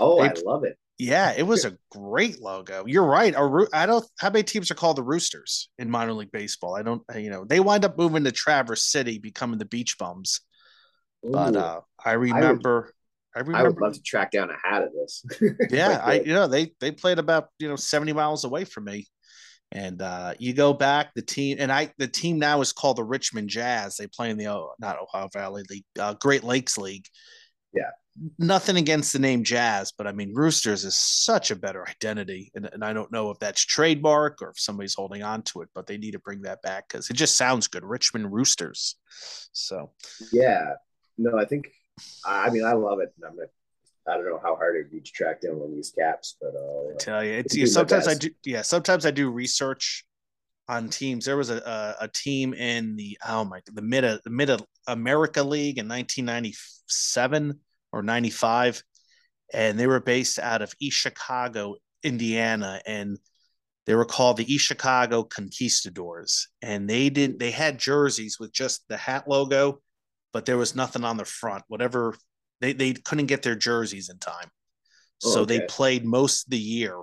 [0.00, 0.78] Oh, they, I love it.
[0.98, 2.84] Yeah, it was a great logo.
[2.86, 3.34] You're right.
[3.34, 4.04] A I don't.
[4.18, 6.76] How many teams are called the Roosters in minor league baseball?
[6.76, 7.02] I don't.
[7.16, 10.40] You know, they wind up moving to Traverse City, becoming the Beach Bums.
[11.26, 12.92] Ooh, but uh, I remember.
[13.34, 13.58] I, would, I remember.
[13.58, 15.24] I would love to track down a hat of this.
[15.70, 19.06] yeah, I you know they they played about you know 70 miles away from me.
[19.72, 23.02] And uh, you go back, the team, and I, the team now is called the
[23.02, 23.96] Richmond Jazz.
[23.96, 27.06] They play in the oh, not Ohio Valley League, uh, Great Lakes League.
[27.72, 27.90] Yeah,
[28.38, 32.66] nothing against the name Jazz, but I mean Roosters is such a better identity, and,
[32.66, 35.86] and I don't know if that's trademark or if somebody's holding on to it, but
[35.86, 38.96] they need to bring that back because it just sounds good, Richmond Roosters.
[39.52, 39.90] So
[40.32, 40.74] yeah,
[41.18, 41.68] no, I think
[42.24, 43.12] I mean I love it.
[43.24, 43.48] I'm gonna,
[44.08, 46.54] I don't know how hard it'd be to track down one of these caps, but
[46.54, 50.04] uh, I tell you, it's you sometimes I do yeah sometimes I do research
[50.68, 51.24] on teams.
[51.24, 54.50] There was a, a, a team in the oh my the mid the mid
[54.86, 57.58] America League in 1997
[57.94, 58.82] or 95
[59.52, 63.18] and they were based out of east chicago indiana and
[63.86, 68.86] they were called the east chicago conquistadors and they didn't they had jerseys with just
[68.88, 69.80] the hat logo
[70.32, 72.14] but there was nothing on the front whatever
[72.64, 74.48] they, they couldn't get their jerseys in time.
[75.18, 75.58] So okay.
[75.58, 76.98] they played most of the year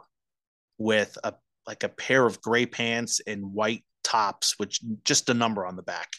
[0.78, 1.34] with a
[1.68, 5.84] like a pair of gray pants and white tops which just a number on the
[5.84, 6.10] back.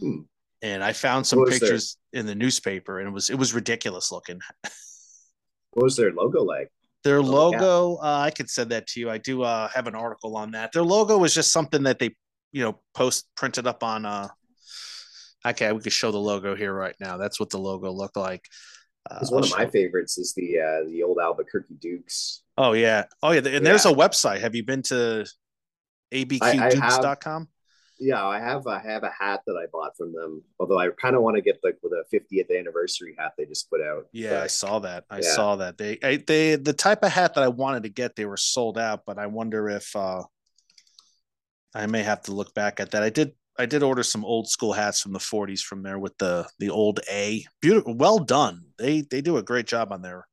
[0.00, 0.20] Hmm
[0.62, 4.10] and I found some pictures their, in the newspaper, and it was it was ridiculous
[4.10, 4.40] looking.
[5.72, 6.70] what was their logo like?
[7.04, 9.08] Their logo, uh, I could send that to you.
[9.08, 10.72] I do uh, have an article on that.
[10.72, 12.16] Their logo was just something that they,
[12.50, 14.04] you know, post printed up on.
[14.04, 14.28] Uh,
[15.46, 17.16] okay, we could show the logo here right now.
[17.16, 18.44] That's what the logo looked like.
[19.08, 22.42] Uh, one of my favorites is the uh, the old Albuquerque Dukes.
[22.56, 23.58] Oh yeah, oh yeah, and yeah.
[23.60, 24.40] there's a website.
[24.40, 25.24] Have you been to
[26.12, 27.48] abqdukes.com?
[27.98, 30.42] Yeah, I have I have a hat that I bought from them.
[30.60, 33.68] Although I kind of want to get like with a 50th anniversary hat they just
[33.68, 34.06] put out.
[34.12, 35.04] Yeah, but, I saw that.
[35.10, 35.34] I yeah.
[35.34, 35.78] saw that.
[35.78, 38.78] They I, they the type of hat that I wanted to get, they were sold
[38.78, 39.02] out.
[39.04, 40.22] But I wonder if uh
[41.74, 43.02] I may have to look back at that.
[43.02, 46.16] I did I did order some old school hats from the 40s from there with
[46.18, 47.44] the the old A.
[47.60, 48.66] Beautiful, well done.
[48.78, 50.26] They they do a great job on their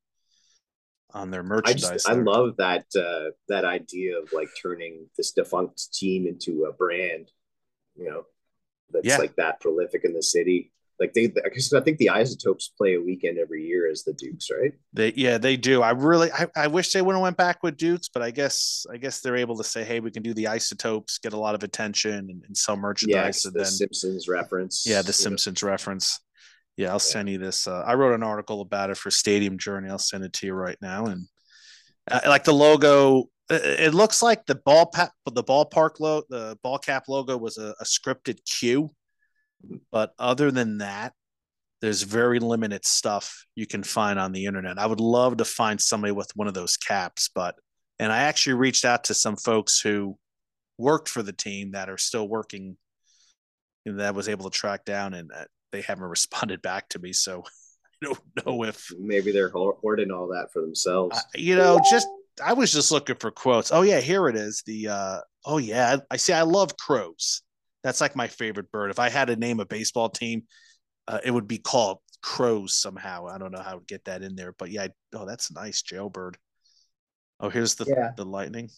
[1.10, 1.84] on their merchandise.
[1.84, 6.66] I, just, I love that uh, that idea of like turning this defunct team into
[6.66, 7.32] a brand
[7.96, 8.24] you know,
[8.90, 9.18] that's yeah.
[9.18, 10.72] like that prolific in the city.
[10.98, 14.48] Like they, because I think the Isotopes play a weekend every year as the Dukes,
[14.50, 14.72] right?
[14.94, 15.82] They, yeah, they do.
[15.82, 18.86] I really, I, I wish they would have went back with Dukes, but I guess,
[18.90, 21.54] I guess they're able to say, hey, we can do the Isotopes, get a lot
[21.54, 23.44] of attention, and, and sell merchandise.
[23.44, 24.86] Yeah, and the then, Simpsons reference.
[24.86, 25.68] Yeah, the Simpsons know.
[25.68, 26.18] reference.
[26.78, 26.98] Yeah, I'll yeah.
[26.98, 27.66] send you this.
[27.66, 29.90] Uh, I wrote an article about it for Stadium Journey.
[29.90, 31.06] I'll send it to you right now.
[31.06, 31.26] And
[32.10, 36.78] uh, like the logo, it looks like the ball pa- the ballpark logo, the ball
[36.78, 38.90] cap logo was a, a, scripted cue,
[39.92, 41.12] but other than that,
[41.80, 44.78] there's very limited stuff you can find on the internet.
[44.78, 47.54] I would love to find somebody with one of those caps, but
[47.98, 50.18] and I actually reached out to some folks who
[50.78, 52.76] worked for the team that are still working,
[53.84, 57.12] and that was able to track down, and uh, they haven't responded back to me.
[57.12, 57.44] So
[58.02, 61.16] I don't know if maybe they're hoarding all that for themselves.
[61.16, 62.08] Uh, you know, just
[62.44, 63.72] I was just looking for quotes.
[63.72, 64.62] Oh yeah, here it is.
[64.66, 66.32] The uh oh yeah, I see.
[66.32, 67.42] I love crows.
[67.82, 68.90] That's like my favorite bird.
[68.90, 70.42] If I had to name a baseball team,
[71.08, 73.26] uh, it would be called crows somehow.
[73.26, 74.84] I don't know how to get that in there, but yeah.
[74.84, 76.36] I, oh, that's nice, jailbird.
[77.40, 78.10] Oh, here's the yeah.
[78.16, 78.70] the lightning.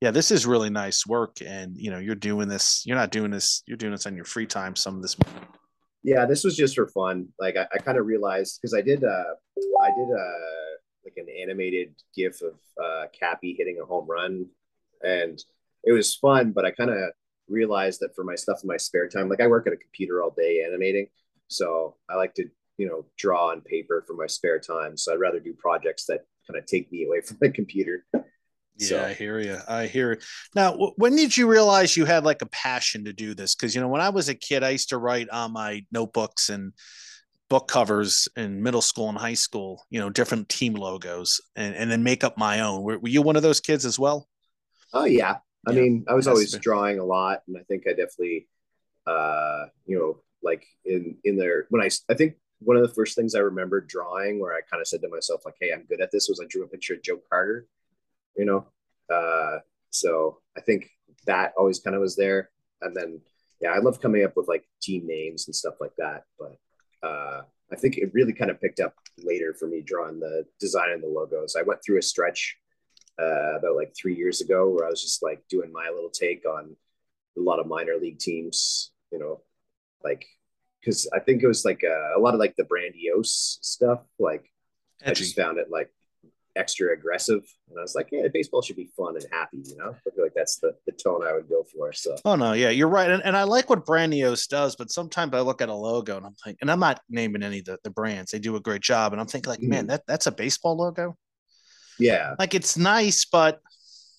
[0.00, 2.82] Yeah, this is really nice work, and you know, you're doing this.
[2.86, 3.62] You're not doing this.
[3.66, 4.76] You're doing this on your free time.
[4.76, 5.16] Some of this.
[6.02, 7.28] Yeah, this was just for fun.
[7.38, 9.04] Like I, I kind of realized because I did.
[9.04, 9.34] uh
[9.82, 10.08] I did.
[10.14, 10.75] uh
[11.06, 14.46] like an animated gif of uh, Cappy hitting a home run,
[15.02, 15.42] and
[15.84, 16.52] it was fun.
[16.52, 16.98] But I kind of
[17.48, 20.22] realized that for my stuff in my spare time, like I work at a computer
[20.22, 21.06] all day animating,
[21.48, 22.44] so I like to
[22.76, 24.96] you know draw on paper for my spare time.
[24.96, 28.04] So I'd rather do projects that kind of take me away from the computer.
[28.78, 29.04] Yeah, so.
[29.04, 29.58] I hear you.
[29.66, 30.24] I hear it.
[30.54, 33.54] Now, w- when did you realize you had like a passion to do this?
[33.54, 36.50] Because you know, when I was a kid, I used to write on my notebooks
[36.50, 36.74] and
[37.48, 41.90] book covers in middle school and high school, you know, different team logos and, and
[41.90, 42.82] then make up my own.
[42.82, 44.28] Were, were you one of those kids as well?
[44.92, 45.36] Oh yeah.
[45.66, 48.48] I yeah, mean, I was always drawing a lot and I think I definitely,
[49.06, 53.16] uh, you know, like in, in there when I, I think one of the first
[53.16, 56.00] things I remember drawing where I kind of said to myself, like, Hey, I'm good
[56.00, 57.66] at this was I drew a picture of Joe Carter,
[58.36, 58.66] you know?
[59.12, 59.58] Uh,
[59.90, 60.90] so I think
[61.26, 62.50] that always kind of was there.
[62.82, 63.20] And then
[63.60, 66.24] yeah, I love coming up with like team names and stuff like that.
[66.38, 66.56] But
[67.02, 70.90] uh, I think it really kind of picked up later for me drawing the design
[70.92, 71.56] and the logos.
[71.56, 72.56] I went through a stretch
[73.20, 76.44] uh, about like three years ago where I was just like doing my little take
[76.46, 76.76] on
[77.36, 79.40] a lot of minor league teams, you know,
[80.04, 80.26] like
[80.80, 84.00] because I think it was like a, uh, a, lot of like the Brandiose stuff.
[84.18, 84.50] Like
[85.02, 85.10] Edgy.
[85.10, 85.90] I just found it like
[86.56, 87.42] extra aggressive.
[87.68, 89.94] And I was like, yeah, baseball should be fun and happy, you know?
[89.94, 91.92] I feel like that's the, the tone I would go for.
[91.92, 93.10] So, oh, no, yeah, you're right.
[93.10, 96.26] And, and I like what Brandiose does, but sometimes I look at a logo and
[96.26, 98.82] I'm like, and I'm not naming any of the, the brands, they do a great
[98.82, 99.12] job.
[99.12, 99.70] And I'm thinking, like, mm-hmm.
[99.70, 101.16] man, that, that's a baseball logo.
[101.98, 102.34] Yeah.
[102.38, 103.60] Like it's nice, but.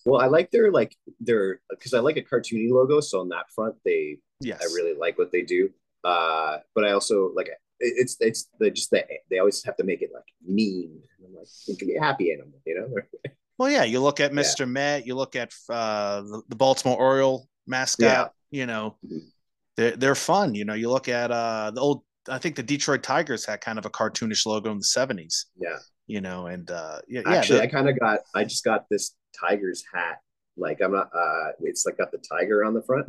[0.05, 3.01] Well, I like their, like, their, because I like a cartoony logo.
[3.01, 5.69] So on that front, they, yes, I really like what they do.
[6.03, 10.01] Uh, but I also like it's it's the just that they always have to make
[10.01, 11.01] it like mean.
[11.23, 13.31] I'm like, it can be a happy animal, you know.
[13.57, 14.59] well, yeah, you look at Mr.
[14.61, 14.65] Yeah.
[14.65, 18.01] Met, you look at uh, the, the Baltimore Oriole mascot.
[18.01, 18.27] Yeah.
[18.49, 19.17] You know, mm-hmm.
[19.75, 20.55] they're they're fun.
[20.55, 22.03] You know, you look at uh, the old.
[22.29, 25.45] I think the Detroit Tigers had kind of a cartoonish logo in the '70s.
[25.59, 25.77] Yeah.
[26.07, 28.19] You know, and uh, yeah, actually, yeah, I kind of got.
[28.33, 30.19] I just got this Tigers hat.
[30.55, 31.09] Like I'm not.
[31.13, 33.07] uh It's like got the tiger on the front,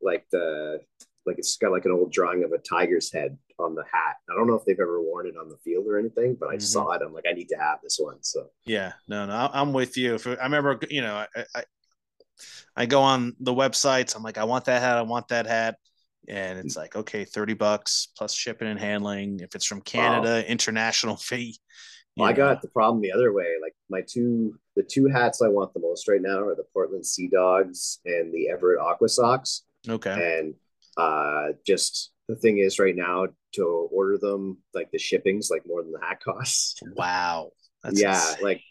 [0.00, 0.80] like the
[1.28, 4.16] like it's got like an old drawing of a tiger's head on the hat.
[4.30, 6.54] I don't know if they've ever worn it on the field or anything, but I
[6.54, 6.60] mm-hmm.
[6.60, 7.02] saw it.
[7.04, 8.16] I'm like, I need to have this one.
[8.22, 10.18] So yeah, no, no, I'm with you.
[10.24, 11.62] I remember, you know, I, I,
[12.76, 14.16] I go on the websites.
[14.16, 14.96] I'm like, I want that hat.
[14.96, 15.76] I want that hat.
[16.28, 19.40] And it's like, okay, 30 bucks plus shipping and handling.
[19.40, 21.58] If it's from Canada, international fee.
[22.16, 23.54] Well, I got the problem the other way.
[23.62, 27.06] Like my two, the two hats I want the most right now are the Portland
[27.06, 29.62] Sea Dogs and the Everett Aqua Sox.
[29.88, 30.38] Okay.
[30.40, 30.54] And
[30.98, 35.82] uh, just the thing is right now to order them, like the shipping's like more
[35.82, 36.80] than the hat costs.
[36.94, 37.52] Wow.
[37.82, 38.14] That's yeah.
[38.14, 38.44] Insane.
[38.44, 38.62] Like,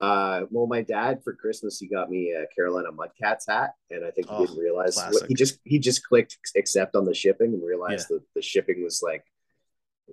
[0.00, 3.74] uh, well, my dad for Christmas, he got me a Carolina Mudcats hat.
[3.90, 7.04] And I think he oh, didn't realize what, he just, he just clicked accept on
[7.04, 8.16] the shipping and realized yeah.
[8.16, 9.24] that the shipping was like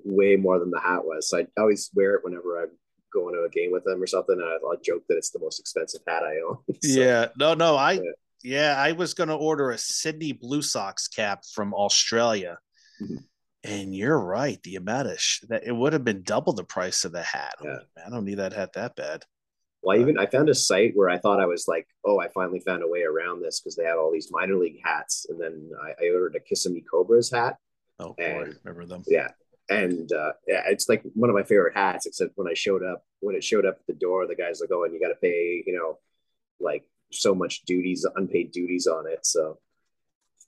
[0.03, 1.29] way more than the hat was.
[1.29, 2.69] So I always wear it whenever I'm
[3.11, 4.35] going to a game with them or something.
[4.35, 6.57] And I, I joke that it's the most expensive hat I own.
[6.83, 7.27] so, yeah.
[7.37, 8.11] No, no, I, yeah.
[8.43, 12.57] Yeah, I was going to order a Sydney Blue Sox cap from Australia.
[13.01, 13.17] Mm-hmm.
[13.63, 17.21] And you're right, the Ametish that it would have been double the price of the
[17.21, 17.53] hat.
[17.63, 17.79] Yeah.
[18.05, 19.23] I don't need that hat that bad.
[19.83, 22.59] Well, even I found a site where I thought I was like, oh, I finally
[22.59, 25.71] found a way around this because they had all these minor league hats, and then
[25.81, 27.57] I, I ordered a Kissimmee Cobras hat.
[27.99, 29.03] Oh, and, boy, remember them?
[29.07, 29.29] Yeah,
[29.69, 32.05] and uh, yeah, it's like one of my favorite hats.
[32.05, 34.69] Except when I showed up, when it showed up at the door, the guy's like,
[34.71, 35.97] "Oh, and you got to pay, you know,
[36.59, 39.25] like so much duties, unpaid duties on it.
[39.25, 39.59] So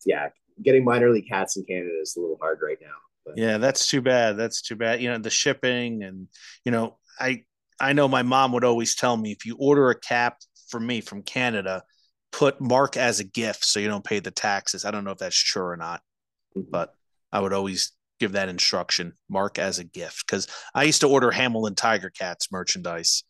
[0.06, 0.30] yeah,
[0.62, 2.96] getting minor league hats in Canada is a little hard right now.
[3.26, 3.38] But.
[3.38, 4.38] Yeah, that's too bad.
[4.38, 5.02] That's too bad.
[5.02, 6.28] You know, the shipping and
[6.66, 7.44] you know, I
[7.80, 10.38] I know my mom would always tell me if you order a cap
[10.70, 11.84] for me from Canada,
[12.32, 14.86] put mark as a gift so you don't pay the taxes.
[14.86, 16.02] I don't know if that's true or not,
[16.58, 16.70] mm-hmm.
[16.70, 16.94] but
[17.32, 21.32] I would always give that instruction mark as a gift because I used to order
[21.32, 23.24] Hamilton Tiger Cats merchandise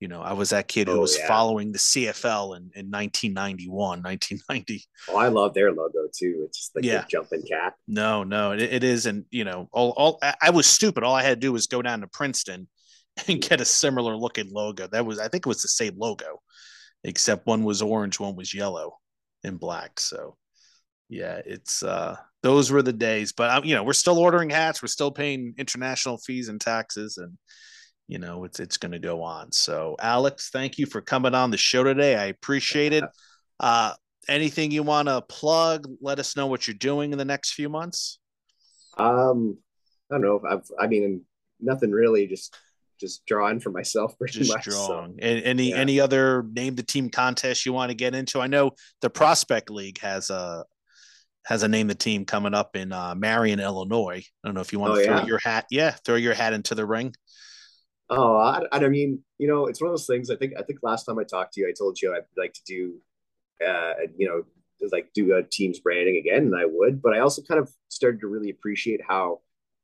[0.00, 1.26] you know, I was that kid who oh, was yeah.
[1.26, 4.84] following the CFL in, in 1991, 1990.
[5.08, 6.44] Oh, I love their logo too.
[6.46, 7.04] It's just like yeah.
[7.10, 7.74] jumping cat.
[7.88, 9.06] No, no, it, it is.
[9.06, 11.02] And, you know, all, all I was stupid.
[11.02, 12.68] All I had to do was go down to Princeton
[13.28, 14.86] and get a similar looking logo.
[14.86, 16.42] That was, I think it was the same logo,
[17.02, 18.98] except one was orange, one was yellow
[19.42, 19.98] and black.
[19.98, 20.36] So,
[21.08, 23.32] yeah, it's, uh, those were the days.
[23.32, 27.18] But, um, you know, we're still ordering hats, we're still paying international fees and taxes.
[27.18, 27.36] And,
[28.08, 29.52] you know it's it's going to go on.
[29.52, 32.16] So alex thank you for coming on the show today.
[32.16, 33.04] I appreciate it.
[33.60, 33.94] Uh
[34.28, 35.88] anything you want to plug?
[36.00, 38.18] Let us know what you're doing in the next few months.
[38.96, 39.58] Um
[40.10, 41.20] i don't know i've i mean
[41.60, 42.56] nothing really just
[42.98, 45.12] just drawing for myself pretty just much drawing.
[45.12, 45.76] So, any yeah.
[45.76, 48.40] any other name the team contest you want to get into?
[48.40, 50.64] I know the prospect league has a
[51.44, 54.22] has a name the team coming up in uh, marion illinois.
[54.44, 55.26] I don't know if you want oh, to throw yeah?
[55.26, 57.14] your hat yeah throw your hat into the ring
[58.10, 60.30] Oh, I, I mean, you know, it's one of those things.
[60.30, 62.54] I think I think last time I talked to you, I told you I'd like
[62.54, 62.94] to do,
[63.66, 64.44] uh, you know,
[64.92, 67.02] like do a team's branding again, and I would.
[67.02, 69.40] But I also kind of started to really appreciate how,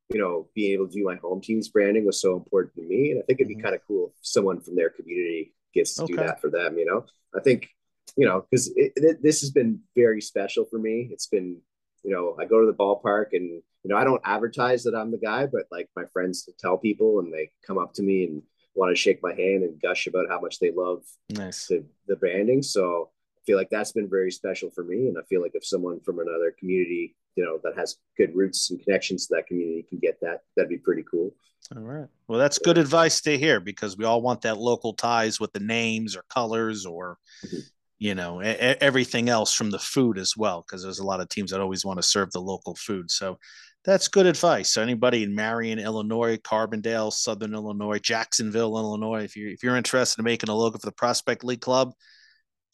[0.09, 3.11] you know, being able to do my home team's branding was so important to me,
[3.11, 3.65] and I think it'd be mm-hmm.
[3.65, 6.13] kind of cool if someone from their community gets to okay.
[6.13, 6.79] do that for them.
[6.79, 7.05] You know,
[7.37, 7.69] I think,
[8.17, 8.73] you know, because
[9.21, 11.09] this has been very special for me.
[11.13, 11.61] It's been,
[12.05, 15.11] you know, I go to the ballpark and you know, I don't advertise that I'm
[15.11, 18.43] the guy, but like my friends tell people and they come up to me and
[18.75, 21.67] want to shake my hand and gush about how much they love nice.
[21.67, 22.63] the, the branding.
[22.63, 25.09] So I feel like that's been very special for me.
[25.09, 28.71] And I feel like if someone from another community, you know, that has good roots
[28.71, 31.31] and connections to that community can get that, that'd be pretty cool.
[31.77, 32.09] All right.
[32.27, 35.61] Well, that's good advice to hear because we all want that local ties with the
[35.61, 37.59] names or colors or, mm-hmm
[38.05, 41.29] you know a- everything else from the food as well because there's a lot of
[41.31, 43.39] teams that always want to serve the local food so
[43.83, 44.73] that's good advice.
[44.73, 50.21] So anybody in marion illinois carbondale southern illinois jacksonville illinois if you're if you're interested
[50.21, 51.93] in making a logo for the prospect league club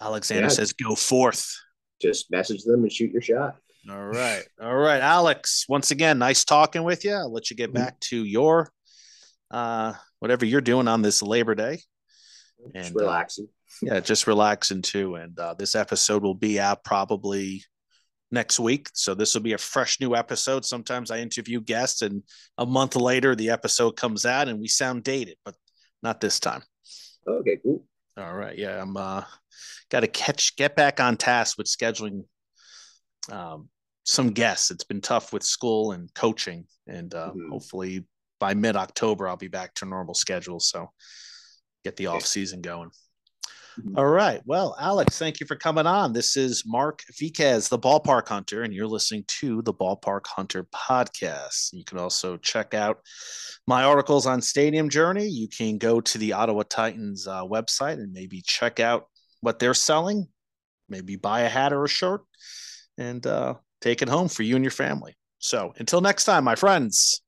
[0.01, 0.49] alexander yeah.
[0.49, 1.55] says go forth.
[2.03, 3.57] Just message them and shoot your shot.
[3.89, 7.71] All right all right alex once again nice talking with you i'll let you get
[7.71, 7.83] mm-hmm.
[7.85, 8.71] back to your
[9.51, 11.81] uh whatever you're doing on this labor day.
[12.75, 13.47] And just relaxing.
[13.47, 15.17] uh, yeah, just relaxing too.
[15.17, 17.65] And uh, this episode will be out probably
[18.31, 18.89] next week.
[18.95, 20.65] So this will be a fresh new episode.
[20.65, 22.23] Sometimes I interview guests, and
[22.59, 25.55] a month later the episode comes out, and we sound dated, but
[26.03, 26.63] not this time.
[27.27, 27.85] Okay, cool.
[28.17, 29.25] All right, yeah, I'm uh,
[29.91, 32.25] got to catch get back on task with scheduling
[33.31, 33.69] um,
[34.05, 34.71] some guests.
[34.71, 37.51] It's been tough with school and coaching, and uh, mm-hmm.
[37.51, 38.07] hopefully
[38.39, 40.61] by mid October I'll be back to normal schedule.
[40.61, 40.91] So
[41.85, 42.91] get the off season going.
[43.97, 44.41] All right.
[44.47, 46.13] Well, Alex, thank you for coming on.
[46.13, 51.73] This is Mark Viquez, the Ballpark Hunter, and you're listening to the Ballpark Hunter podcast.
[51.73, 52.99] You can also check out
[53.67, 55.27] my articles on Stadium Journey.
[55.27, 59.07] You can go to the Ottawa Titans uh, website and maybe check out
[59.41, 60.29] what they're selling,
[60.89, 62.23] maybe buy a hat or a shirt,
[62.99, 65.15] and uh, take it home for you and your family.
[65.39, 67.23] So until next time, my friends,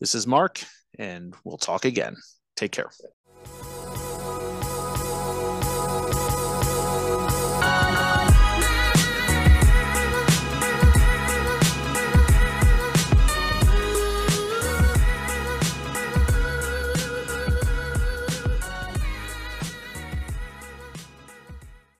[0.00, 0.62] this is Mark,
[0.98, 2.16] and we'll talk again.
[2.56, 2.90] Take care.